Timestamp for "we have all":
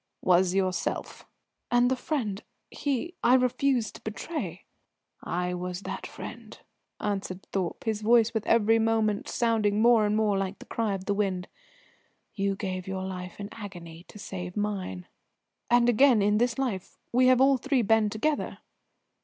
17.13-17.57